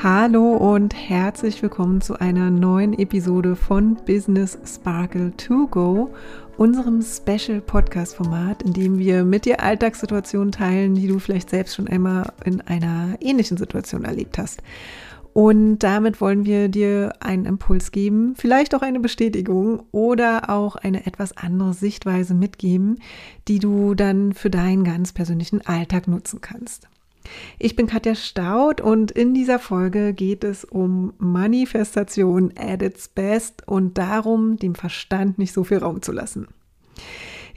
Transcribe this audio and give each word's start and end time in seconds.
Hallo 0.00 0.52
und 0.52 0.94
herzlich 0.94 1.60
willkommen 1.60 2.00
zu 2.00 2.20
einer 2.20 2.52
neuen 2.52 2.96
Episode 2.96 3.56
von 3.56 3.96
Business 4.06 4.56
Sparkle 4.64 5.36
to 5.36 5.66
Go, 5.66 6.14
unserem 6.56 7.02
Special 7.02 7.60
Podcast 7.60 8.14
Format, 8.14 8.62
in 8.62 8.72
dem 8.72 9.00
wir 9.00 9.24
mit 9.24 9.44
dir 9.44 9.60
Alltagssituationen 9.60 10.52
teilen, 10.52 10.94
die 10.94 11.08
du 11.08 11.18
vielleicht 11.18 11.50
selbst 11.50 11.74
schon 11.74 11.88
einmal 11.88 12.32
in 12.44 12.60
einer 12.60 13.16
ähnlichen 13.18 13.56
Situation 13.56 14.04
erlebt 14.04 14.38
hast. 14.38 14.62
Und 15.32 15.80
damit 15.80 16.20
wollen 16.20 16.46
wir 16.46 16.68
dir 16.68 17.14
einen 17.18 17.44
Impuls 17.44 17.90
geben, 17.90 18.34
vielleicht 18.36 18.76
auch 18.76 18.82
eine 18.82 19.00
Bestätigung 19.00 19.82
oder 19.90 20.48
auch 20.48 20.76
eine 20.76 21.06
etwas 21.06 21.36
andere 21.36 21.74
Sichtweise 21.74 22.34
mitgeben, 22.34 23.00
die 23.48 23.58
du 23.58 23.96
dann 23.96 24.32
für 24.32 24.48
deinen 24.48 24.84
ganz 24.84 25.12
persönlichen 25.12 25.66
Alltag 25.66 26.06
nutzen 26.06 26.40
kannst. 26.40 26.86
Ich 27.58 27.76
bin 27.76 27.86
Katja 27.86 28.14
Staud 28.14 28.80
und 28.80 29.10
in 29.10 29.34
dieser 29.34 29.58
Folge 29.58 30.12
geht 30.12 30.44
es 30.44 30.64
um 30.64 31.12
Manifestation 31.18 32.52
at 32.56 32.82
its 32.82 33.08
best 33.08 33.66
und 33.66 33.98
darum, 33.98 34.56
dem 34.56 34.74
Verstand 34.74 35.38
nicht 35.38 35.52
so 35.52 35.64
viel 35.64 35.78
Raum 35.78 36.02
zu 36.02 36.12
lassen. 36.12 36.48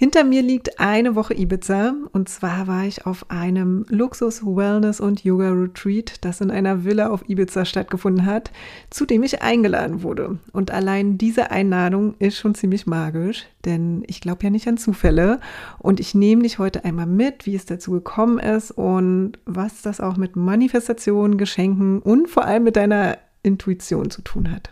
Hinter 0.02 0.23
mir 0.23 0.41
liegt 0.41 0.80
eine 0.80 1.14
Woche 1.14 1.36
Ibiza 1.36 1.94
und 2.12 2.28
zwar 2.28 2.66
war 2.66 2.86
ich 2.86 3.05
auf 3.05 3.30
einem 3.30 3.86
Luxus 3.88 4.44
Wellness 4.44 5.00
und 5.00 5.24
Yoga 5.24 5.52
Retreat, 5.52 6.26
das 6.26 6.41
in 6.41 6.50
einer 6.50 6.84
Villa 6.84 7.12
auf 7.12 7.30
Ibiza 7.30 7.66
stattgefunden 7.66 8.26
hat, 8.26 8.52
zu 8.90 9.05
dem 9.05 9.22
ich 9.22 9.44
eingeladen 9.44 10.02
wurde. 10.02 10.40
Und 10.54 10.72
allein 10.72 11.20
diese 11.20 11.52
Einladung 11.52 12.16
ist 12.18 12.40
schon 12.40 12.55
ziemlich 12.55 12.88
magisch, 12.88 13.46
denn 13.64 14.04
ich 14.08 14.22
glaube 14.22 14.44
ja 14.44 14.50
nicht 14.50 14.68
an 14.68 14.77
Zufälle 14.77 15.40
und 15.77 16.00
ich 16.00 16.16
nehme 16.16 16.41
dich 16.41 16.58
heute 16.58 16.84
einmal 16.84 17.05
mit, 17.05 17.46
wie 17.46 17.54
es 17.54 17.66
dazu 17.66 17.91
gekommen 17.91 18.40
ist 18.40 18.72
und 18.72 19.34
was 19.46 19.84
das 19.84 20.02
auch 20.02 20.18
mit 20.18 20.36
Manifestationen, 20.36 21.38
Geschenken 21.38 21.99
und 21.99 22.27
vor 22.27 22.46
allem 22.46 22.63
mit 22.63 22.76
deiner 22.76 23.20
Intuition 23.44 24.10
zu 24.10 24.24
tun 24.24 24.49
hat. 24.49 24.72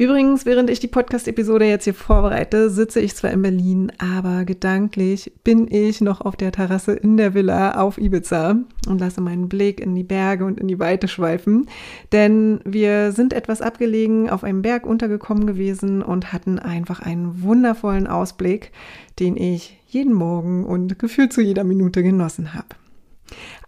Übrigens, 0.00 0.46
während 0.46 0.70
ich 0.70 0.80
die 0.80 0.86
Podcast-Episode 0.86 1.66
jetzt 1.66 1.84
hier 1.84 1.92
vorbereite, 1.92 2.70
sitze 2.70 3.00
ich 3.00 3.14
zwar 3.14 3.32
in 3.32 3.42
Berlin, 3.42 3.92
aber 3.98 4.46
gedanklich 4.46 5.30
bin 5.44 5.70
ich 5.70 6.00
noch 6.00 6.22
auf 6.22 6.36
der 6.36 6.52
Terrasse 6.52 6.92
in 6.94 7.18
der 7.18 7.34
Villa 7.34 7.78
auf 7.78 7.98
Ibiza 7.98 8.56
und 8.88 8.98
lasse 8.98 9.20
meinen 9.20 9.50
Blick 9.50 9.78
in 9.78 9.94
die 9.94 10.02
Berge 10.02 10.46
und 10.46 10.58
in 10.58 10.68
die 10.68 10.78
Weite 10.78 11.06
schweifen. 11.06 11.68
Denn 12.12 12.60
wir 12.64 13.12
sind 13.12 13.34
etwas 13.34 13.60
abgelegen 13.60 14.30
auf 14.30 14.42
einem 14.42 14.62
Berg 14.62 14.86
untergekommen 14.86 15.46
gewesen 15.46 16.00
und 16.00 16.32
hatten 16.32 16.58
einfach 16.58 17.00
einen 17.00 17.42
wundervollen 17.42 18.06
Ausblick, 18.06 18.72
den 19.18 19.36
ich 19.36 19.82
jeden 19.86 20.14
Morgen 20.14 20.64
und 20.64 20.98
gefühlt 20.98 21.34
zu 21.34 21.42
jeder 21.42 21.64
Minute 21.64 22.02
genossen 22.02 22.54
habe. 22.54 22.79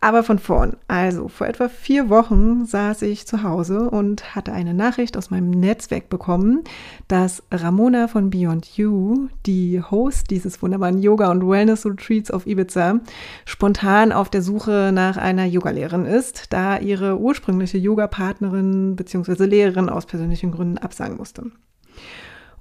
Aber 0.00 0.22
von 0.22 0.38
vorn. 0.38 0.76
Also, 0.88 1.28
vor 1.28 1.46
etwa 1.46 1.68
vier 1.68 2.10
Wochen 2.10 2.66
saß 2.66 3.02
ich 3.02 3.26
zu 3.26 3.42
Hause 3.42 3.88
und 3.90 4.34
hatte 4.34 4.52
eine 4.52 4.74
Nachricht 4.74 5.16
aus 5.16 5.30
meinem 5.30 5.50
Netzwerk 5.50 6.08
bekommen, 6.08 6.64
dass 7.08 7.42
Ramona 7.52 8.08
von 8.08 8.30
Beyond 8.30 8.76
You, 8.76 9.28
die 9.46 9.80
Host 9.80 10.30
dieses 10.30 10.60
wunderbaren 10.62 10.98
Yoga- 10.98 11.30
und 11.30 11.48
Wellness-Retreats 11.48 12.30
auf 12.30 12.46
Ibiza, 12.46 13.00
spontan 13.44 14.12
auf 14.12 14.28
der 14.28 14.42
Suche 14.42 14.90
nach 14.92 15.16
einer 15.16 15.44
Yogalehrerin 15.44 16.06
ist, 16.06 16.52
da 16.52 16.78
ihre 16.78 17.18
ursprüngliche 17.18 17.78
Yoga-Partnerin 17.78 18.96
bzw. 18.96 19.44
Lehrerin 19.44 19.88
aus 19.88 20.06
persönlichen 20.06 20.50
Gründen 20.50 20.78
absagen 20.78 21.16
musste. 21.16 21.52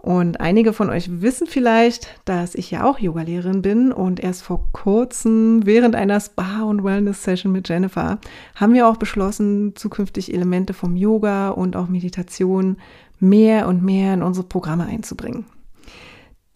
Und 0.02 0.42
einige 0.42 0.74
von 0.74 0.90
euch 0.90 1.22
wissen 1.22 1.46
vielleicht, 1.46 2.08
dass 2.26 2.56
ich 2.56 2.72
ja 2.72 2.86
auch 2.86 2.98
Yogalehrerin 2.98 3.62
bin 3.62 3.92
und 3.92 4.20
erst 4.20 4.42
vor 4.42 4.68
kurzem 4.72 5.64
während 5.64 5.96
einer 5.96 6.20
Spa- 6.20 6.64
und 6.64 6.84
Wellness-Session 6.84 7.52
mit 7.52 7.70
Jennifer 7.70 8.18
haben 8.56 8.74
wir 8.74 8.88
auch 8.88 8.98
beschlossen, 8.98 9.76
zukünftig 9.76 10.34
Elemente 10.34 10.74
vom 10.74 10.96
Yoga 10.96 11.50
und 11.50 11.76
auch 11.76 11.88
Meditation 11.88 12.78
mehr 13.20 13.68
und 13.68 13.84
mehr 13.84 14.16
in 14.16 14.24
unsere 14.24 14.48
Programme 14.48 14.88
einzubringen. 14.88 15.46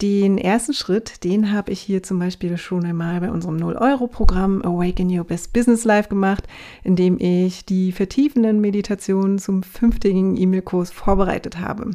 Den 0.02 0.38
ersten 0.38 0.74
Schritt, 0.74 1.22
den 1.22 1.52
habe 1.52 1.70
ich 1.70 1.80
hier 1.80 2.02
zum 2.02 2.18
Beispiel 2.18 2.58
schon 2.58 2.84
einmal 2.84 3.20
bei 3.20 3.30
unserem 3.30 3.56
0-Euro-Programm 3.58 4.60
Awaken 4.62 5.16
Your 5.16 5.24
Best 5.24 5.52
Business 5.52 5.84
Life 5.84 6.08
gemacht, 6.08 6.48
in 6.82 6.96
dem 6.96 7.16
ich 7.20 7.64
die 7.64 7.92
vertiefenden 7.92 8.60
Meditationen 8.60 9.38
zum 9.38 9.62
fünftägigen 9.62 10.36
E-Mail-Kurs 10.36 10.90
vorbereitet 10.90 11.60
habe. 11.60 11.92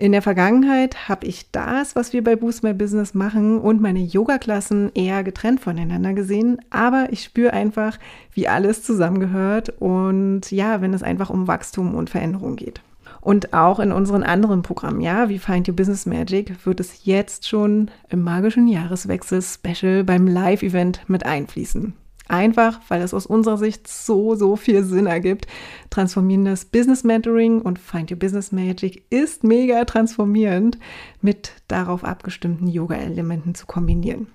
In 0.00 0.12
der 0.12 0.22
Vergangenheit 0.22 1.10
habe 1.10 1.26
ich 1.26 1.50
das, 1.50 1.94
was 1.94 2.14
wir 2.14 2.24
bei 2.24 2.34
Boost 2.34 2.62
My 2.62 2.72
Business 2.72 3.12
machen 3.12 3.58
und 3.58 3.82
meine 3.82 4.00
Yoga-Klassen 4.00 4.90
eher 4.94 5.22
getrennt 5.22 5.60
voneinander 5.60 6.14
gesehen, 6.14 6.58
aber 6.70 7.08
ich 7.10 7.22
spüre 7.22 7.52
einfach, 7.52 7.98
wie 8.32 8.48
alles 8.48 8.82
zusammengehört 8.82 9.74
und 9.78 10.50
ja, 10.50 10.80
wenn 10.80 10.94
es 10.94 11.02
einfach 11.02 11.28
um 11.28 11.48
Wachstum 11.48 11.94
und 11.94 12.08
Veränderung 12.08 12.56
geht. 12.56 12.80
Und 13.20 13.52
auch 13.52 13.78
in 13.78 13.92
unseren 13.92 14.22
anderen 14.22 14.62
Programmen, 14.62 15.02
ja, 15.02 15.28
wie 15.28 15.38
Find 15.38 15.68
Your 15.68 15.76
Business 15.76 16.06
Magic, 16.06 16.64
wird 16.64 16.80
es 16.80 17.04
jetzt 17.04 17.46
schon 17.46 17.90
im 18.08 18.22
magischen 18.22 18.68
Jahreswechsel 18.68 19.42
Special 19.42 20.02
beim 20.02 20.26
Live-Event 20.26 21.02
mit 21.08 21.26
einfließen. 21.26 21.92
Einfach, 22.30 22.78
weil 22.86 23.02
es 23.02 23.12
aus 23.12 23.26
unserer 23.26 23.58
Sicht 23.58 23.88
so, 23.88 24.36
so 24.36 24.54
viel 24.54 24.84
Sinn 24.84 25.06
ergibt. 25.06 25.48
Transformierendes 25.90 26.64
Business 26.64 27.02
Mentoring 27.02 27.60
und 27.60 27.80
Find 27.80 28.12
Your 28.12 28.20
Business 28.20 28.52
Magic 28.52 29.02
ist 29.10 29.42
mega 29.42 29.84
transformierend 29.84 30.78
mit 31.20 31.50
darauf 31.66 32.04
abgestimmten 32.04 32.68
Yoga-Elementen 32.68 33.56
zu 33.56 33.66
kombinieren. 33.66 34.28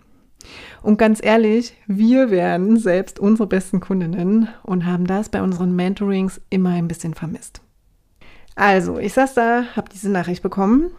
Und 0.81 0.97
ganz 0.97 1.23
ehrlich, 1.23 1.73
wir 1.87 2.31
werden 2.31 2.75
selbst 2.75 3.17
unsere 3.17 3.47
besten 3.47 3.79
Kundinnen 3.79 4.49
und 4.63 4.85
haben 4.85 5.07
das 5.07 5.29
bei 5.29 5.41
unseren 5.41 5.73
Mentorings 5.73 6.41
immer 6.49 6.71
ein 6.71 6.89
bisschen 6.89 7.13
vermisst. 7.13 7.61
Also, 8.55 8.99
ich 8.99 9.13
saß 9.13 9.35
da, 9.35 9.63
habe 9.77 9.87
diese 9.89 10.11
Nachricht 10.11 10.43
bekommen 10.43 10.91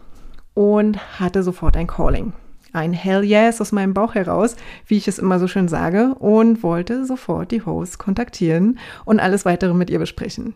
und 0.55 1.19
hatte 1.19 1.43
sofort 1.43 1.77
ein 1.77 1.85
Calling 1.85 2.33
ein 2.77 2.93
Hell 2.93 3.23
Yes 3.23 3.59
aus 3.59 3.71
meinem 3.71 3.93
Bauch 3.93 4.15
heraus, 4.15 4.55
wie 4.85 4.97
ich 4.97 5.07
es 5.07 5.19
immer 5.19 5.39
so 5.39 5.47
schön 5.47 5.67
sage, 5.67 6.15
und 6.15 6.63
wollte 6.63 7.05
sofort 7.05 7.51
die 7.51 7.65
Host 7.65 7.97
kontaktieren 7.97 8.79
und 9.05 9.19
alles 9.19 9.45
weitere 9.45 9.73
mit 9.73 9.89
ihr 9.89 9.99
besprechen. 9.99 10.53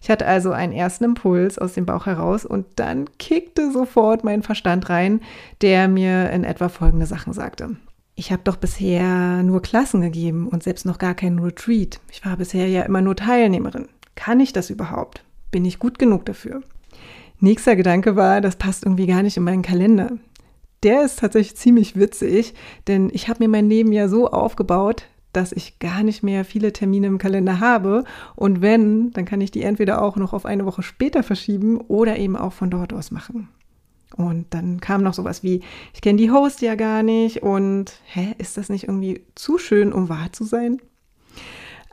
Ich 0.00 0.10
hatte 0.10 0.26
also 0.26 0.52
einen 0.52 0.72
ersten 0.72 1.04
Impuls 1.04 1.58
aus 1.58 1.72
dem 1.72 1.86
Bauch 1.86 2.06
heraus 2.06 2.44
und 2.44 2.66
dann 2.76 3.08
kickte 3.18 3.72
sofort 3.72 4.24
mein 4.24 4.42
Verstand 4.42 4.90
rein, 4.90 5.20
der 5.62 5.88
mir 5.88 6.30
in 6.30 6.44
etwa 6.44 6.68
folgende 6.68 7.06
Sachen 7.06 7.32
sagte. 7.32 7.76
Ich 8.14 8.30
habe 8.30 8.42
doch 8.44 8.56
bisher 8.56 9.42
nur 9.42 9.62
Klassen 9.62 10.00
gegeben 10.00 10.48
und 10.48 10.62
selbst 10.62 10.86
noch 10.86 10.98
gar 10.98 11.14
keinen 11.14 11.38
Retreat. 11.38 12.00
Ich 12.12 12.24
war 12.24 12.36
bisher 12.36 12.68
ja 12.68 12.82
immer 12.82 13.00
nur 13.00 13.16
Teilnehmerin. 13.16 13.88
Kann 14.14 14.40
ich 14.40 14.52
das 14.52 14.70
überhaupt? 14.70 15.24
Bin 15.50 15.64
ich 15.64 15.78
gut 15.78 15.98
genug 15.98 16.24
dafür? 16.26 16.62
Nächster 17.40 17.74
Gedanke 17.74 18.14
war, 18.14 18.40
das 18.40 18.56
passt 18.56 18.84
irgendwie 18.84 19.06
gar 19.06 19.22
nicht 19.22 19.36
in 19.36 19.42
meinen 19.42 19.62
Kalender 19.62 20.12
der 20.84 21.02
ist 21.02 21.18
tatsächlich 21.18 21.56
ziemlich 21.56 21.98
witzig, 21.98 22.54
denn 22.86 23.10
ich 23.12 23.28
habe 23.28 23.42
mir 23.42 23.48
mein 23.48 23.68
Leben 23.68 23.92
ja 23.92 24.08
so 24.08 24.30
aufgebaut, 24.30 25.06
dass 25.32 25.52
ich 25.52 25.78
gar 25.78 26.02
nicht 26.02 26.22
mehr 26.22 26.44
viele 26.44 26.72
Termine 26.72 27.08
im 27.08 27.18
Kalender 27.18 27.60
habe. 27.60 28.04
Und 28.36 28.62
wenn, 28.62 29.10
dann 29.10 29.24
kann 29.24 29.40
ich 29.40 29.50
die 29.50 29.62
entweder 29.62 30.00
auch 30.00 30.16
noch 30.16 30.32
auf 30.32 30.46
eine 30.46 30.64
Woche 30.64 30.82
später 30.82 31.22
verschieben 31.22 31.80
oder 31.80 32.16
eben 32.18 32.36
auch 32.36 32.52
von 32.52 32.70
dort 32.70 32.92
aus 32.92 33.10
machen. 33.10 33.48
Und 34.16 34.46
dann 34.50 34.80
kam 34.80 35.02
noch 35.02 35.14
sowas 35.14 35.42
wie, 35.42 35.62
ich 35.92 36.00
kenne 36.00 36.18
die 36.18 36.30
Host 36.30 36.62
ja 36.62 36.76
gar 36.76 37.02
nicht 37.02 37.42
und 37.42 37.98
hä, 38.04 38.34
ist 38.38 38.56
das 38.56 38.68
nicht 38.68 38.84
irgendwie 38.84 39.24
zu 39.34 39.58
schön, 39.58 39.92
um 39.92 40.08
wahr 40.08 40.32
zu 40.32 40.44
sein? 40.44 40.80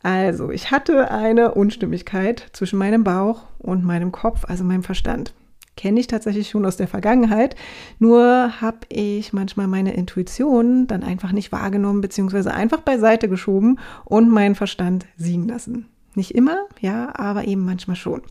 Also, 0.03 0.51
ich 0.51 0.69
hatte 0.69 1.09
eine 1.09 1.53
Unstimmigkeit 1.53 2.49
zwischen 2.53 2.77
meinem 2.77 3.03
Bauch 3.03 3.43
und 3.57 3.83
meinem 3.83 4.11
Kopf, 4.11 4.45
also 4.45 4.63
meinem 4.63 4.83
Verstand 4.83 5.33
kenne 5.77 5.99
ich 5.99 6.07
tatsächlich 6.07 6.49
schon 6.49 6.65
aus 6.65 6.77
der 6.77 6.87
Vergangenheit. 6.87 7.55
Nur 7.99 8.61
habe 8.61 8.79
ich 8.89 9.33
manchmal 9.33 9.67
meine 9.67 9.93
Intuition 9.93 10.87
dann 10.87 11.03
einfach 11.03 11.31
nicht 11.31 11.51
wahrgenommen, 11.51 12.01
beziehungsweise 12.01 12.53
einfach 12.53 12.81
beiseite 12.81 13.29
geschoben 13.29 13.79
und 14.05 14.29
meinen 14.29 14.55
Verstand 14.55 15.05
siegen 15.17 15.47
lassen. 15.47 15.87
Nicht 16.13 16.31
immer, 16.31 16.65
ja, 16.81 17.13
aber 17.15 17.45
eben 17.45 17.63
manchmal 17.63 17.95
schon. 17.95 18.21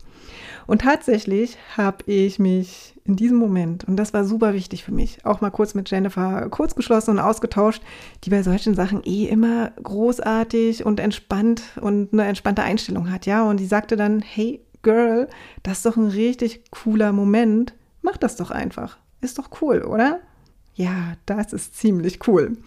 Und 0.67 0.83
tatsächlich 0.83 1.57
habe 1.75 2.03
ich 2.05 2.37
mich 2.37 2.93
in 3.03 3.15
diesem 3.15 3.37
Moment, 3.37 3.83
und 3.85 3.97
das 3.97 4.13
war 4.13 4.23
super 4.23 4.53
wichtig 4.53 4.83
für 4.83 4.91
mich, 4.91 5.25
auch 5.25 5.41
mal 5.41 5.49
kurz 5.49 5.73
mit 5.73 5.89
Jennifer 5.89 6.47
kurz 6.49 6.75
geschlossen 6.75 7.11
und 7.11 7.19
ausgetauscht, 7.19 7.81
die 8.23 8.29
bei 8.29 8.43
solchen 8.43 8.75
Sachen 8.75 9.01
eh 9.03 9.25
immer 9.25 9.71
großartig 9.81 10.85
und 10.85 10.99
entspannt 10.99 11.63
und 11.81 12.13
eine 12.13 12.25
entspannte 12.25 12.61
Einstellung 12.61 13.11
hat, 13.11 13.25
ja. 13.25 13.43
Und 13.43 13.59
die 13.59 13.65
sagte 13.65 13.95
dann, 13.95 14.21
hey, 14.21 14.61
Girl, 14.81 15.27
das 15.63 15.77
ist 15.77 15.85
doch 15.85 15.97
ein 15.97 16.07
richtig 16.07 16.71
cooler 16.71 17.11
Moment. 17.11 17.73
Mach 18.01 18.17
das 18.17 18.35
doch 18.35 18.51
einfach. 18.51 18.97
Ist 19.21 19.37
doch 19.37 19.49
cool, 19.61 19.83
oder? 19.83 20.19
Ja, 20.73 21.13
das 21.25 21.51
ist 21.51 21.75
ziemlich 21.75 22.27
cool. 22.27 22.57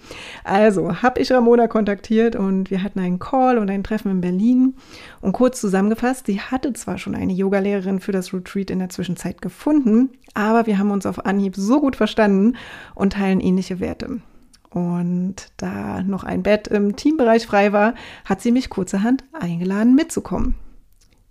Also 0.44 1.02
habe 1.02 1.20
ich 1.20 1.32
Ramona 1.32 1.68
kontaktiert 1.68 2.36
und 2.36 2.70
wir 2.70 2.82
hatten 2.82 3.00
einen 3.00 3.18
Call 3.18 3.56
und 3.58 3.70
ein 3.70 3.82
Treffen 3.82 4.10
in 4.10 4.20
Berlin. 4.20 4.74
Und 5.22 5.32
kurz 5.32 5.60
zusammengefasst, 5.60 6.26
sie 6.26 6.40
hatte 6.40 6.74
zwar 6.74 6.98
schon 6.98 7.14
eine 7.14 7.32
Yogalehrerin 7.32 8.00
für 8.00 8.12
das 8.12 8.34
Retreat 8.34 8.70
in 8.70 8.78
der 8.78 8.90
Zwischenzeit 8.90 9.40
gefunden, 9.40 10.10
aber 10.34 10.66
wir 10.66 10.78
haben 10.78 10.90
uns 10.90 11.06
auf 11.06 11.24
Anhieb 11.24 11.56
so 11.56 11.80
gut 11.80 11.96
verstanden 11.96 12.56
und 12.94 13.14
teilen 13.14 13.40
ähnliche 13.40 13.80
Werte. 13.80 14.20
Und 14.68 15.36
da 15.56 16.02
noch 16.02 16.24
ein 16.24 16.42
Bett 16.42 16.68
im 16.68 16.96
Teambereich 16.96 17.46
frei 17.46 17.72
war, 17.72 17.94
hat 18.24 18.42
sie 18.42 18.52
mich 18.52 18.68
kurzerhand 18.68 19.24
eingeladen 19.32 19.94
mitzukommen. 19.94 20.56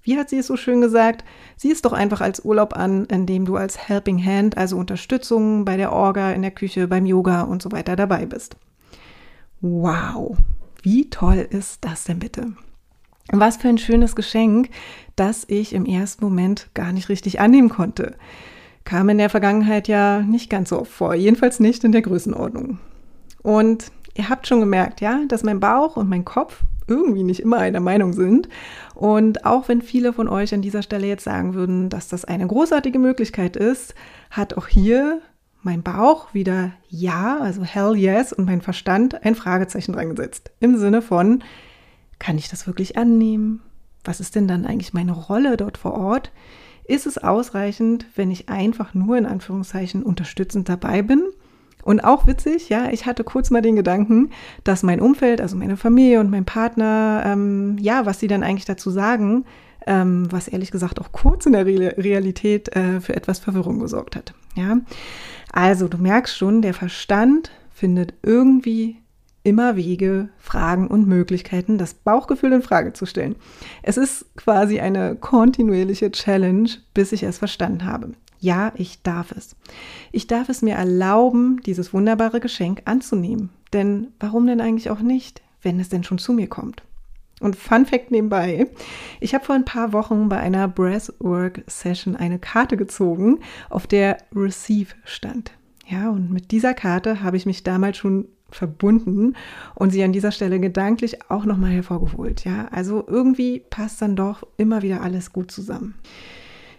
Wie 0.03 0.17
hat 0.17 0.29
sie 0.29 0.37
es 0.37 0.47
so 0.47 0.57
schön 0.57 0.81
gesagt? 0.81 1.23
Sieh 1.55 1.71
es 1.71 1.81
doch 1.81 1.93
einfach 1.93 2.19
als 2.19 2.43
Urlaub 2.43 2.75
an, 2.75 3.05
in 3.05 3.25
dem 3.25 3.45
du 3.45 3.55
als 3.55 3.87
Helping 3.87 4.23
Hand, 4.23 4.57
also 4.57 4.77
Unterstützung 4.77 5.63
bei 5.63 5.77
der 5.77 5.93
Orga, 5.93 6.31
in 6.31 6.41
der 6.41 6.51
Küche, 6.51 6.89
beim 6.89 7.05
Yoga 7.05 7.43
und 7.43 7.61
so 7.61 7.71
weiter 7.71 7.95
dabei 7.95 8.25
bist. 8.25 8.57
Wow, 9.61 10.37
wie 10.81 11.09
toll 11.09 11.47
ist 11.49 11.85
das 11.85 12.03
denn 12.03 12.19
bitte? 12.19 12.51
Was 13.31 13.55
für 13.55 13.69
ein 13.69 13.77
schönes 13.77 14.17
Geschenk, 14.17 14.69
das 15.15 15.45
ich 15.47 15.71
im 15.71 15.85
ersten 15.85 16.25
Moment 16.25 16.69
gar 16.73 16.91
nicht 16.91 17.07
richtig 17.07 17.39
annehmen 17.39 17.69
konnte. 17.69 18.17
Kam 18.83 19.07
in 19.07 19.17
der 19.17 19.29
Vergangenheit 19.29 19.87
ja 19.87 20.19
nicht 20.19 20.49
ganz 20.49 20.69
so 20.69 20.81
oft 20.81 20.91
vor, 20.91 21.15
jedenfalls 21.15 21.61
nicht 21.61 21.85
in 21.85 21.93
der 21.93 22.01
Größenordnung. 22.01 22.79
Und 23.41 23.85
ihr 24.15 24.27
habt 24.27 24.47
schon 24.47 24.59
gemerkt, 24.59 24.99
ja, 24.99 25.21
dass 25.29 25.43
mein 25.43 25.61
Bauch 25.61 25.95
und 25.95 26.09
mein 26.09 26.25
Kopf 26.25 26.61
irgendwie 26.87 27.23
nicht 27.23 27.39
immer 27.39 27.57
einer 27.57 27.79
Meinung 27.79 28.13
sind. 28.13 28.49
Und 28.95 29.45
auch 29.45 29.67
wenn 29.67 29.81
viele 29.81 30.13
von 30.13 30.27
euch 30.27 30.53
an 30.53 30.61
dieser 30.61 30.81
Stelle 30.81 31.07
jetzt 31.07 31.23
sagen 31.23 31.53
würden, 31.53 31.89
dass 31.89 32.07
das 32.07 32.25
eine 32.25 32.47
großartige 32.47 32.99
Möglichkeit 32.99 33.55
ist, 33.55 33.95
hat 34.31 34.55
auch 34.55 34.67
hier 34.67 35.21
mein 35.61 35.81
Bauch 35.81 36.33
wieder 36.33 36.71
Ja, 36.89 37.39
also 37.39 37.63
hell 37.63 37.95
yes, 37.95 38.33
und 38.33 38.45
mein 38.45 38.61
Verstand 38.61 39.23
ein 39.25 39.35
Fragezeichen 39.35 39.93
dran 39.93 40.09
gesetzt. 40.09 40.51
Im 40.59 40.77
Sinne 40.77 41.01
von, 41.01 41.43
kann 42.19 42.37
ich 42.37 42.49
das 42.49 42.67
wirklich 42.67 42.97
annehmen? 42.97 43.61
Was 44.03 44.19
ist 44.19 44.35
denn 44.35 44.47
dann 44.47 44.65
eigentlich 44.65 44.93
meine 44.93 45.13
Rolle 45.13 45.57
dort 45.57 45.77
vor 45.77 45.93
Ort? 45.93 46.31
Ist 46.85 47.05
es 47.05 47.17
ausreichend, 47.17 48.05
wenn 48.15 48.29
ich 48.29 48.49
einfach 48.49 48.93
nur 48.93 49.17
in 49.17 49.25
Anführungszeichen 49.25 50.03
unterstützend 50.03 50.67
dabei 50.67 51.01
bin? 51.01 51.23
Und 51.83 52.03
auch 52.03 52.27
witzig, 52.27 52.69
ja, 52.69 52.89
ich 52.91 53.05
hatte 53.05 53.23
kurz 53.23 53.49
mal 53.49 53.61
den 53.61 53.75
Gedanken, 53.75 54.31
dass 54.63 54.83
mein 54.83 55.01
Umfeld, 55.01 55.41
also 55.41 55.57
meine 55.57 55.77
Familie 55.77 56.19
und 56.19 56.31
mein 56.31 56.45
Partner, 56.45 57.23
ähm, 57.25 57.77
ja, 57.79 58.05
was 58.05 58.19
sie 58.19 58.27
dann 58.27 58.43
eigentlich 58.43 58.65
dazu 58.65 58.89
sagen, 58.89 59.45
ähm, 59.85 60.31
was 60.31 60.47
ehrlich 60.47 60.71
gesagt 60.71 61.01
auch 61.01 61.11
kurz 61.11 61.45
in 61.45 61.53
der 61.53 61.65
Re 61.65 61.95
Realität 61.97 62.73
äh, 62.75 63.01
für 63.01 63.15
etwas 63.15 63.39
Verwirrung 63.39 63.79
gesorgt 63.79 64.15
hat. 64.15 64.33
Ja, 64.55 64.77
also 65.51 65.87
du 65.87 65.97
merkst 65.97 66.37
schon, 66.37 66.61
der 66.61 66.73
Verstand 66.73 67.51
findet 67.71 68.13
irgendwie 68.23 68.97
immer 69.43 69.75
Wege, 69.75 70.29
Fragen 70.37 70.87
und 70.87 71.07
Möglichkeiten, 71.07 71.77
das 71.77 71.93
Bauchgefühl 71.93 72.53
in 72.53 72.61
Frage 72.61 72.93
zu 72.93 73.05
stellen. 73.05 73.35
Es 73.81 73.97
ist 73.97 74.25
quasi 74.37 74.79
eine 74.79 75.15
kontinuierliche 75.15 76.11
Challenge, 76.11 76.69
bis 76.93 77.11
ich 77.11 77.23
es 77.23 77.39
verstanden 77.39 77.85
habe. 77.85 78.13
Ja, 78.43 78.73
ich 78.75 79.01
darf 79.03 79.31
es. 79.31 79.55
Ich 80.11 80.27
darf 80.27 80.49
es 80.49 80.61
mir 80.61 80.75
erlauben, 80.75 81.61
dieses 81.65 81.93
wunderbare 81.93 82.41
Geschenk 82.41 82.81
anzunehmen. 82.83 83.51
Denn 83.71 84.07
warum 84.19 84.45
denn 84.47 84.59
eigentlich 84.59 84.89
auch 84.89 84.99
nicht, 84.99 85.41
wenn 85.61 85.79
es 85.79 85.87
denn 85.87 86.03
schon 86.03 86.17
zu 86.17 86.33
mir 86.33 86.47
kommt? 86.47 86.83
Und 87.39 87.55
Fun 87.55 87.85
Fact 87.85 88.11
nebenbei, 88.11 88.67
ich 89.21 89.33
habe 89.33 89.45
vor 89.45 89.55
ein 89.55 89.63
paar 89.63 89.93
Wochen 89.93 90.27
bei 90.27 90.39
einer 90.39 90.67
Breathwork 90.67 91.63
Session 91.67 92.17
eine 92.17 92.37
Karte 92.37 92.75
gezogen, 92.75 93.39
auf 93.69 93.87
der 93.87 94.17
Receive 94.35 94.93
stand. 95.05 95.53
Ja, 95.87 96.09
und 96.09 96.29
mit 96.29 96.51
dieser 96.51 96.73
Karte 96.73 97.23
habe 97.23 97.37
ich 97.37 97.45
mich 97.45 97.63
damals 97.63 97.95
schon 97.95 98.27
verbunden 98.51 99.37
und 99.73 99.91
sie 99.91 100.03
an 100.03 100.11
dieser 100.11 100.33
Stelle 100.33 100.59
gedanklich 100.59 101.31
auch 101.31 101.45
nochmal 101.45 101.71
hervorgeholt. 101.71 102.43
Ja, 102.43 102.67
also 102.71 103.05
irgendwie 103.07 103.61
passt 103.69 104.01
dann 104.01 104.17
doch 104.17 104.45
immer 104.57 104.81
wieder 104.81 105.01
alles 105.01 105.31
gut 105.31 105.49
zusammen. 105.49 105.95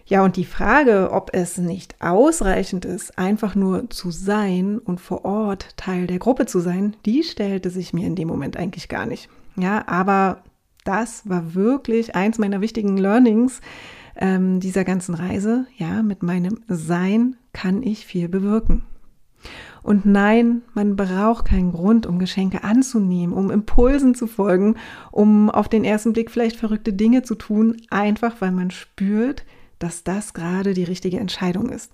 Ja, 0.07 0.23
und 0.23 0.35
die 0.35 0.45
Frage, 0.45 1.09
ob 1.11 1.31
es 1.33 1.57
nicht 1.57 1.95
ausreichend 1.99 2.85
ist, 2.85 3.17
einfach 3.17 3.55
nur 3.55 3.89
zu 3.89 4.11
sein 4.11 4.77
und 4.77 5.01
vor 5.01 5.25
Ort 5.25 5.75
Teil 5.77 6.05
der 6.05 6.19
Gruppe 6.19 6.45
zu 6.45 6.59
sein, 6.59 6.95
die 7.05 7.23
stellte 7.23 7.71
sich 7.71 7.91
mir 7.91 8.05
in 8.05 8.15
dem 8.15 8.27
Moment 8.27 8.55
eigentlich 8.55 8.87
gar 8.87 9.07
nicht. 9.07 9.29
Ja, 9.57 9.87
aber 9.87 10.43
das 10.83 11.27
war 11.27 11.55
wirklich 11.55 12.15
eins 12.15 12.37
meiner 12.37 12.61
wichtigen 12.61 12.97
Learnings 12.97 13.61
ähm, 14.15 14.59
dieser 14.59 14.83
ganzen 14.83 15.15
Reise. 15.15 15.65
Ja, 15.75 16.03
mit 16.03 16.21
meinem 16.21 16.59
Sein 16.67 17.35
kann 17.51 17.81
ich 17.81 18.05
viel 18.05 18.29
bewirken. 18.29 18.85
Und 19.81 20.05
nein, 20.05 20.61
man 20.73 20.95
braucht 20.95 21.45
keinen 21.45 21.71
Grund, 21.71 22.05
um 22.05 22.19
Geschenke 22.19 22.63
anzunehmen, 22.63 23.35
um 23.35 23.49
Impulsen 23.49 24.13
zu 24.13 24.27
folgen, 24.27 24.75
um 25.11 25.49
auf 25.49 25.67
den 25.67 25.83
ersten 25.83 26.13
Blick 26.13 26.29
vielleicht 26.29 26.57
verrückte 26.57 26.93
Dinge 26.93 27.23
zu 27.23 27.35
tun, 27.35 27.77
einfach 27.89 28.35
weil 28.39 28.51
man 28.51 28.71
spürt, 28.71 29.45
dass 29.79 30.03
das 30.03 30.33
gerade 30.33 30.73
die 30.73 30.83
richtige 30.83 31.19
Entscheidung 31.19 31.69
ist. 31.69 31.91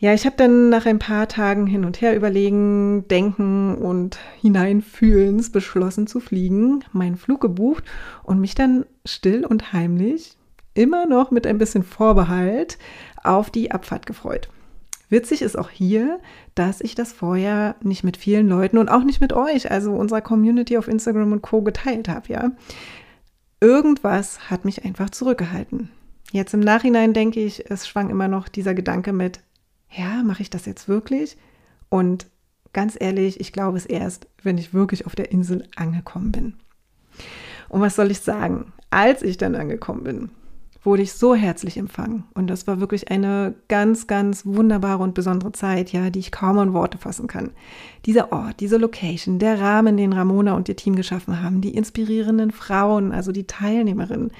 Ja, 0.00 0.14
ich 0.14 0.26
habe 0.26 0.36
dann 0.36 0.68
nach 0.68 0.86
ein 0.86 1.00
paar 1.00 1.26
Tagen 1.26 1.66
hin 1.66 1.84
und 1.84 2.00
her 2.00 2.14
überlegen, 2.14 3.08
denken 3.08 3.74
und 3.74 4.18
hineinfühlens 4.40 5.50
beschlossen 5.50 6.06
zu 6.06 6.20
fliegen, 6.20 6.84
meinen 6.92 7.16
Flug 7.16 7.40
gebucht 7.40 7.82
und 8.22 8.40
mich 8.40 8.54
dann 8.54 8.86
still 9.04 9.44
und 9.44 9.72
heimlich, 9.72 10.36
immer 10.74 11.06
noch 11.06 11.32
mit 11.32 11.48
ein 11.48 11.58
bisschen 11.58 11.82
Vorbehalt, 11.82 12.78
auf 13.24 13.50
die 13.50 13.72
Abfahrt 13.72 14.06
gefreut. 14.06 14.48
Witzig 15.08 15.42
ist 15.42 15.58
auch 15.58 15.70
hier, 15.70 16.20
dass 16.54 16.80
ich 16.80 16.94
das 16.94 17.12
vorher 17.12 17.74
nicht 17.82 18.04
mit 18.04 18.16
vielen 18.16 18.48
Leuten 18.48 18.78
und 18.78 18.88
auch 18.88 19.02
nicht 19.02 19.20
mit 19.20 19.32
euch, 19.32 19.68
also 19.70 19.92
unserer 19.92 20.20
Community 20.20 20.78
auf 20.78 20.86
Instagram 20.86 21.32
und 21.32 21.42
Co. 21.42 21.62
geteilt 21.62 22.08
habe, 22.08 22.28
ja. 22.32 22.52
Irgendwas 23.60 24.48
hat 24.50 24.64
mich 24.64 24.84
einfach 24.84 25.10
zurückgehalten. 25.10 25.90
Jetzt 26.32 26.52
im 26.54 26.60
Nachhinein 26.60 27.14
denke 27.14 27.40
ich, 27.40 27.70
es 27.70 27.88
schwang 27.88 28.10
immer 28.10 28.28
noch 28.28 28.48
dieser 28.48 28.74
Gedanke 28.74 29.12
mit, 29.12 29.40
ja, 29.90 30.22
mache 30.22 30.42
ich 30.42 30.50
das 30.50 30.66
jetzt 30.66 30.88
wirklich? 30.88 31.36
Und 31.88 32.26
ganz 32.72 32.96
ehrlich, 33.00 33.40
ich 33.40 33.52
glaube 33.52 33.78
es 33.78 33.86
erst, 33.86 34.26
wenn 34.42 34.58
ich 34.58 34.74
wirklich 34.74 35.06
auf 35.06 35.14
der 35.14 35.32
Insel 35.32 35.66
angekommen 35.76 36.32
bin. 36.32 36.54
Und 37.68 37.80
was 37.80 37.96
soll 37.96 38.10
ich 38.10 38.20
sagen? 38.20 38.72
Als 38.90 39.22
ich 39.22 39.36
dann 39.36 39.54
angekommen 39.54 40.04
bin, 40.04 40.30
wurde 40.88 41.02
ich 41.02 41.12
so 41.12 41.34
herzlich 41.34 41.76
empfangen. 41.76 42.24
Und 42.34 42.48
das 42.48 42.66
war 42.66 42.80
wirklich 42.80 43.10
eine 43.10 43.54
ganz, 43.68 44.06
ganz 44.06 44.46
wunderbare 44.46 45.02
und 45.02 45.14
besondere 45.14 45.52
Zeit, 45.52 45.92
ja, 45.92 46.08
die 46.08 46.18
ich 46.18 46.32
kaum 46.32 46.58
in 46.58 46.72
Worte 46.72 46.96
fassen 46.96 47.26
kann. 47.26 47.50
Dieser 48.06 48.32
Ort, 48.32 48.60
diese 48.60 48.78
Location, 48.78 49.38
der 49.38 49.60
Rahmen, 49.60 49.98
den 49.98 50.14
Ramona 50.14 50.54
und 50.54 50.68
ihr 50.68 50.76
Team 50.76 50.96
geschaffen 50.96 51.42
haben, 51.42 51.60
die 51.60 51.74
inspirierenden 51.74 52.50
Frauen, 52.50 53.12
also 53.12 53.32
die 53.32 53.46
Teilnehmerinnen, 53.46 54.30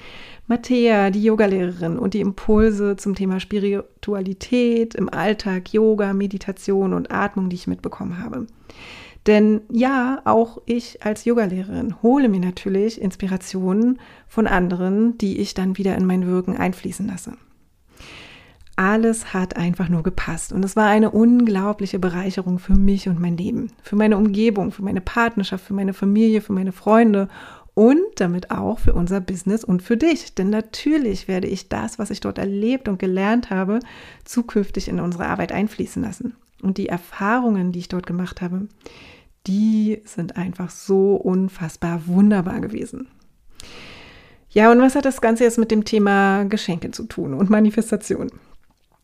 Mattea, 0.47 1.11
die 1.11 1.23
Yogalehrerin 1.23 1.99
und 1.99 2.15
die 2.15 2.21
Impulse 2.21 2.95
zum 2.95 3.13
Thema 3.13 3.39
Spiritualität 3.39 4.95
im 4.95 5.07
Alltag, 5.07 5.71
Yoga, 5.71 6.13
Meditation 6.13 6.93
und 6.93 7.11
Atmung, 7.11 7.49
die 7.49 7.55
ich 7.55 7.67
mitbekommen 7.67 8.17
habe. 8.23 8.47
Denn 9.27 9.61
ja, 9.71 10.21
auch 10.25 10.61
ich 10.65 11.03
als 11.05 11.25
Yogalehrerin 11.25 12.01
hole 12.01 12.29
mir 12.29 12.39
natürlich 12.39 13.01
Inspirationen 13.01 13.99
von 14.27 14.47
anderen, 14.47 15.17
die 15.17 15.39
ich 15.39 15.53
dann 15.53 15.77
wieder 15.77 15.95
in 15.95 16.05
mein 16.05 16.25
Wirken 16.25 16.57
einfließen 16.57 17.07
lasse. 17.07 17.33
Alles 18.75 19.33
hat 19.33 19.57
einfach 19.57 19.89
nur 19.89 20.03
gepasst 20.03 20.53
und 20.53 20.63
es 20.63 20.77
war 20.77 20.87
eine 20.87 21.11
unglaubliche 21.11 21.99
Bereicherung 21.99 22.59
für 22.59 22.75
mich 22.75 23.09
und 23.09 23.19
mein 23.19 23.35
Leben, 23.35 23.73
für 23.83 23.97
meine 23.97 24.15
Umgebung, 24.15 24.71
für 24.71 24.83
meine 24.83 25.01
Partnerschaft, 25.01 25.65
für 25.65 25.73
meine 25.73 25.93
Familie, 25.93 26.39
für 26.39 26.53
meine 26.53 26.71
Freunde 26.71 27.27
und 27.73 28.01
damit 28.15 28.51
auch 28.51 28.79
für 28.79 28.93
unser 28.93 29.19
Business 29.19 29.65
und 29.65 29.81
für 29.81 29.97
dich. 29.97 30.33
Denn 30.33 30.49
natürlich 30.49 31.27
werde 31.27 31.47
ich 31.47 31.67
das, 31.67 31.99
was 31.99 32.09
ich 32.09 32.21
dort 32.21 32.37
erlebt 32.37 32.87
und 32.87 32.99
gelernt 32.99 33.49
habe, 33.49 33.79
zukünftig 34.23 34.87
in 34.87 35.01
unsere 35.01 35.27
Arbeit 35.27 35.51
einfließen 35.51 36.01
lassen. 36.01 36.37
Und 36.61 36.77
die 36.77 36.89
Erfahrungen, 36.89 37.71
die 37.71 37.79
ich 37.79 37.87
dort 37.87 38.05
gemacht 38.05 38.41
habe, 38.41 38.67
die 39.47 40.01
sind 40.05 40.37
einfach 40.37 40.69
so 40.69 41.15
unfassbar 41.15 42.07
wunderbar 42.07 42.59
gewesen. 42.59 43.07
Ja, 44.51 44.71
und 44.71 44.81
was 44.81 44.95
hat 44.95 45.05
das 45.05 45.21
Ganze 45.21 45.43
jetzt 45.43 45.59
mit 45.59 45.71
dem 45.71 45.85
Thema 45.85 46.43
Geschenke 46.43 46.91
zu 46.91 47.03
tun 47.03 47.33
und 47.33 47.49
Manifestation? 47.49 48.31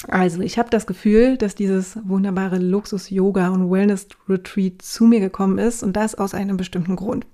Also, 0.08 0.42
ich 0.42 0.60
habe 0.60 0.70
das 0.70 0.86
Gefühl, 0.86 1.38
dass 1.38 1.56
dieses 1.56 1.98
wunderbare 2.08 2.60
Luxus-Yoga- 2.60 3.50
und 3.50 3.72
Wellness-Retreat 3.72 4.82
zu 4.82 5.06
mir 5.06 5.20
gekommen 5.20 5.58
ist 5.58 5.82
und 5.82 5.96
das 5.96 6.14
aus 6.16 6.36
einem 6.36 6.58
bestimmten 6.58 6.96
Grund. 6.96 7.26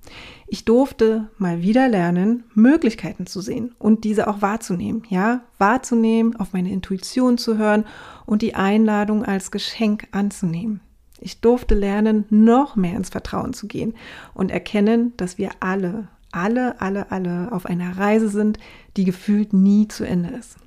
Ich 0.48 0.64
durfte 0.64 1.30
mal 1.38 1.62
wieder 1.62 1.90
lernen, 1.90 2.46
Möglichkeiten 2.54 3.26
zu 3.26 3.42
sehen 3.42 3.76
und 3.78 4.04
diese 4.06 4.28
auch 4.28 4.42
wahrzunehmen. 4.42 5.04
Ja, 5.10 5.42
wahrzunehmen, 5.58 6.36
auf 6.38 6.54
meine 6.54 6.72
Intuition 6.72 7.38
zu 7.38 7.58
hören 7.58 7.86
und 8.26 8.42
die 8.42 8.56
Einladung 8.56 9.26
als 9.26 9.52
Geschenk 9.52 10.08
anzunehmen. 10.12 10.80
Ich 11.20 11.42
durfte 11.42 11.76
lernen, 11.76 12.26
noch 12.30 12.76
mehr 12.76 12.96
ins 12.96 13.10
Vertrauen 13.10 13.54
zu 13.54 13.68
gehen 13.68 13.94
und 14.34 14.50
erkennen, 14.50 15.14
dass 15.18 15.38
wir 15.38 15.52
alle, 15.60 16.08
alle, 16.32 16.80
alle, 16.82 17.12
alle 17.12 17.52
auf 17.52 17.66
einer 17.66 17.98
Reise 17.98 18.30
sind, 18.30 18.60
die 18.98 19.04
gefühlt 19.04 19.54
nie 19.54 19.88
zu 19.88 20.06
Ende 20.06 20.30
ist. 20.30 20.58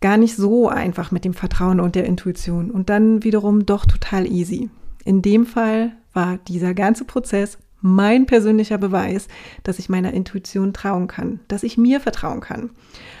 Gar 0.00 0.16
nicht 0.16 0.36
so 0.36 0.68
einfach 0.68 1.10
mit 1.10 1.24
dem 1.24 1.34
Vertrauen 1.34 1.80
und 1.80 1.94
der 1.94 2.04
Intuition 2.04 2.70
und 2.70 2.90
dann 2.90 3.24
wiederum 3.24 3.66
doch 3.66 3.86
total 3.86 4.26
easy. 4.26 4.68
In 5.04 5.22
dem 5.22 5.46
Fall 5.46 5.92
war 6.12 6.38
dieser 6.38 6.74
ganze 6.74 7.04
Prozess 7.04 7.58
mein 7.86 8.24
persönlicher 8.24 8.78
Beweis, 8.78 9.28
dass 9.62 9.78
ich 9.78 9.90
meiner 9.90 10.14
Intuition 10.14 10.72
trauen 10.72 11.06
kann, 11.06 11.40
dass 11.48 11.62
ich 11.62 11.76
mir 11.76 12.00
vertrauen 12.00 12.40
kann. 12.40 12.70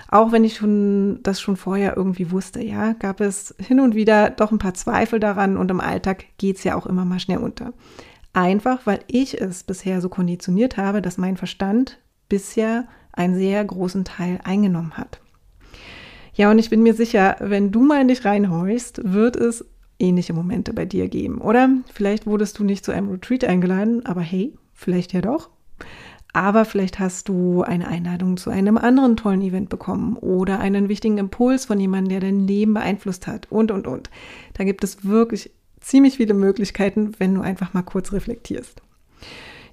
Auch 0.08 0.32
wenn 0.32 0.42
ich 0.42 0.56
schon 0.56 1.20
das 1.22 1.38
schon 1.38 1.56
vorher 1.56 1.98
irgendwie 1.98 2.30
wusste, 2.30 2.62
ja, 2.64 2.94
gab 2.94 3.20
es 3.20 3.54
hin 3.58 3.78
und 3.78 3.94
wieder 3.94 4.30
doch 4.30 4.52
ein 4.52 4.58
paar 4.58 4.72
Zweifel 4.72 5.20
daran 5.20 5.58
und 5.58 5.70
im 5.70 5.80
Alltag 5.80 6.24
geht 6.38 6.56
es 6.56 6.64
ja 6.64 6.76
auch 6.76 6.86
immer 6.86 7.04
mal 7.04 7.20
schnell 7.20 7.38
unter. 7.38 7.74
Einfach 8.32 8.86
weil 8.86 9.00
ich 9.06 9.38
es 9.38 9.64
bisher 9.64 10.00
so 10.00 10.08
konditioniert 10.08 10.78
habe, 10.78 11.02
dass 11.02 11.18
mein 11.18 11.36
Verstand 11.36 11.98
bisher 12.30 12.88
einen 13.12 13.34
sehr 13.34 13.62
großen 13.62 14.06
Teil 14.06 14.40
eingenommen 14.44 14.96
hat. 14.96 15.20
Ja, 16.34 16.50
und 16.50 16.58
ich 16.58 16.70
bin 16.70 16.82
mir 16.82 16.94
sicher, 16.94 17.36
wenn 17.38 17.70
du 17.70 17.82
mal 17.82 18.00
in 18.00 18.08
dich 18.08 18.24
reinhorchst, 18.24 19.12
wird 19.12 19.36
es 19.36 19.64
ähnliche 20.00 20.32
Momente 20.32 20.72
bei 20.72 20.84
dir 20.84 21.08
geben. 21.08 21.38
Oder 21.38 21.68
vielleicht 21.92 22.26
wurdest 22.26 22.58
du 22.58 22.64
nicht 22.64 22.84
zu 22.84 22.92
einem 22.92 23.08
Retreat 23.10 23.44
eingeladen, 23.44 24.04
aber 24.04 24.20
hey, 24.20 24.52
vielleicht 24.72 25.12
ja 25.12 25.20
doch. 25.20 25.50
Aber 26.32 26.64
vielleicht 26.64 26.98
hast 26.98 27.28
du 27.28 27.62
eine 27.62 27.86
Einladung 27.86 28.36
zu 28.36 28.50
einem 28.50 28.76
anderen 28.76 29.16
tollen 29.16 29.40
Event 29.40 29.68
bekommen 29.68 30.16
oder 30.16 30.58
einen 30.58 30.88
wichtigen 30.88 31.18
Impuls 31.18 31.66
von 31.66 31.78
jemandem, 31.78 32.08
der 32.10 32.20
dein 32.28 32.48
Leben 32.48 32.74
beeinflusst 32.74 33.28
hat 33.28 33.46
und, 33.52 33.70
und, 33.70 33.86
und. 33.86 34.10
Da 34.54 34.64
gibt 34.64 34.82
es 34.82 35.04
wirklich 35.04 35.52
ziemlich 35.80 36.16
viele 36.16 36.34
Möglichkeiten, 36.34 37.12
wenn 37.18 37.36
du 37.36 37.42
einfach 37.42 37.72
mal 37.72 37.82
kurz 37.82 38.12
reflektierst. 38.12 38.82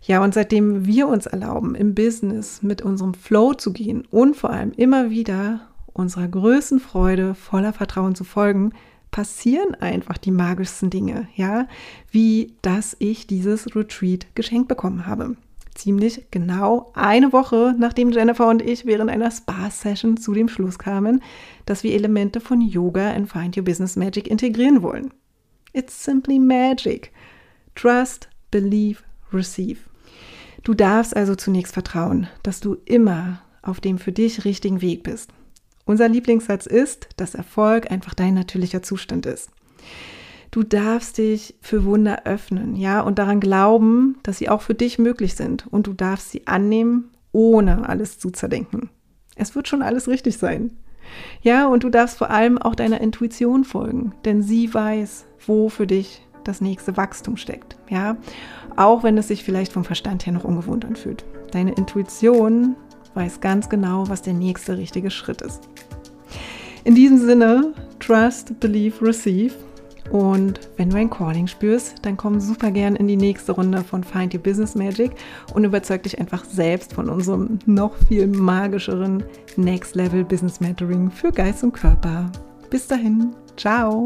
Ja, 0.03 0.23
und 0.23 0.35
seitdem 0.35 0.85
wir 0.85 1.07
uns 1.07 1.25
erlauben, 1.25 1.73
im 1.73 1.95
Business 1.95 2.61
mit 2.61 2.83
unserem 2.83 3.15
Flow 3.15 3.53
zu 3.55 3.73
gehen 3.73 4.07
und 4.11 4.35
vor 4.35 4.51
allem 4.51 4.71
immer 4.73 5.09
wieder 5.09 5.61
unserer 5.93 6.27
größten 6.27 6.79
Freude 6.79 7.35
voller 7.35 7.73
Vertrauen 7.73 8.15
zu 8.15 8.23
folgen, 8.23 8.73
passieren 9.11 9.75
einfach 9.75 10.17
die 10.17 10.31
magischsten 10.31 10.89
Dinge, 10.89 11.27
ja, 11.35 11.67
wie 12.09 12.55
dass 12.61 12.95
ich 12.99 13.27
dieses 13.27 13.75
Retreat 13.75 14.27
geschenkt 14.35 14.69
bekommen 14.69 15.05
habe. 15.05 15.35
Ziemlich 15.75 16.25
genau 16.31 16.91
eine 16.95 17.31
Woche, 17.31 17.75
nachdem 17.77 18.11
Jennifer 18.11 18.47
und 18.47 18.61
ich 18.61 18.85
während 18.85 19.09
einer 19.09 19.31
Spa-Session 19.31 20.17
zu 20.17 20.33
dem 20.33 20.49
Schluss 20.49 20.79
kamen, 20.79 21.21
dass 21.65 21.83
wir 21.83 21.93
Elemente 21.93 22.39
von 22.41 22.61
Yoga 22.61 23.11
in 23.11 23.25
Find 23.25 23.57
Your 23.57 23.63
Business 23.63 23.95
Magic 23.95 24.27
integrieren 24.27 24.81
wollen. 24.81 25.13
It's 25.73 26.03
simply 26.03 26.39
magic. 26.39 27.11
Trust, 27.75 28.29
believe, 28.49 29.01
receive. 29.31 29.79
Du 30.63 30.73
darfst 30.73 31.15
also 31.15 31.35
zunächst 31.35 31.73
vertrauen, 31.73 32.27
dass 32.43 32.59
du 32.59 32.77
immer 32.85 33.41
auf 33.61 33.79
dem 33.79 33.97
für 33.97 34.11
dich 34.11 34.43
richtigen 34.45 34.81
Weg 34.81 35.03
bist. 35.03 35.31
Unser 35.85 36.07
Lieblingssatz 36.09 36.65
ist, 36.65 37.09
dass 37.17 37.35
Erfolg 37.35 37.91
einfach 37.91 38.13
dein 38.13 38.33
natürlicher 38.33 38.81
Zustand 38.81 39.25
ist. 39.25 39.49
Du 40.51 40.63
darfst 40.63 41.17
dich 41.17 41.55
für 41.61 41.85
Wunder 41.85 42.25
öffnen, 42.25 42.75
ja, 42.75 42.99
und 42.99 43.19
daran 43.19 43.39
glauben, 43.39 44.17
dass 44.23 44.37
sie 44.37 44.49
auch 44.49 44.61
für 44.61 44.75
dich 44.75 44.99
möglich 44.99 45.35
sind. 45.35 45.65
Und 45.71 45.87
du 45.87 45.93
darfst 45.93 46.29
sie 46.29 46.45
annehmen, 46.45 47.09
ohne 47.31 47.87
alles 47.87 48.19
zu 48.19 48.31
zerdenken. 48.31 48.89
Es 49.35 49.55
wird 49.55 49.69
schon 49.69 49.81
alles 49.81 50.09
richtig 50.09 50.37
sein. 50.37 50.71
Ja, 51.41 51.67
und 51.67 51.83
du 51.83 51.89
darfst 51.89 52.17
vor 52.17 52.29
allem 52.29 52.57
auch 52.57 52.75
deiner 52.75 53.01
Intuition 53.01 53.63
folgen, 53.63 54.13
denn 54.25 54.43
sie 54.43 54.73
weiß, 54.73 55.25
wo 55.47 55.69
für 55.69 55.87
dich 55.87 56.21
das 56.43 56.61
nächste 56.61 56.97
Wachstum 56.97 57.37
steckt. 57.37 57.77
Ja, 57.89 58.17
auch 58.75 59.03
wenn 59.03 59.17
es 59.17 59.27
sich 59.27 59.43
vielleicht 59.43 59.71
vom 59.71 59.85
Verstand 59.85 60.25
her 60.25 60.33
noch 60.33 60.43
ungewohnt 60.43 60.85
anfühlt. 60.85 61.25
Deine 61.51 61.73
Intuition 61.73 62.75
weiß 63.13 63.39
ganz 63.39 63.69
genau, 63.69 64.07
was 64.09 64.21
der 64.21 64.33
nächste 64.33 64.77
richtige 64.77 65.11
Schritt 65.11 65.41
ist. 65.41 65.61
In 66.83 66.95
diesem 66.95 67.19
Sinne, 67.19 67.73
trust, 67.99 68.59
believe, 68.59 69.05
receive. 69.05 69.53
Und 70.11 70.59
wenn 70.75 70.89
du 70.89 70.97
ein 70.97 71.09
Calling 71.09 71.47
spürst, 71.47 71.95
dann 72.01 72.17
komm 72.17 72.39
super 72.39 72.71
gern 72.71 72.95
in 72.97 73.07
die 73.07 73.15
nächste 73.15 73.53
Runde 73.53 73.81
von 73.83 74.03
Find 74.03 74.33
Your 74.33 74.41
Business 74.41 74.75
Magic 74.75 75.11
und 75.53 75.63
überzeug 75.63 76.03
dich 76.03 76.19
einfach 76.19 76.43
selbst 76.43 76.93
von 76.93 77.07
unserem 77.07 77.59
noch 77.65 77.95
viel 78.07 78.27
magischeren 78.27 79.23
Next 79.55 79.95
Level 79.95 80.25
Business 80.25 80.59
Mentoring 80.59 81.09
für 81.11 81.31
Geist 81.31 81.63
und 81.63 81.73
Körper. 81.73 82.29
Bis 82.69 82.87
dahin, 82.87 83.33
ciao! 83.55 84.03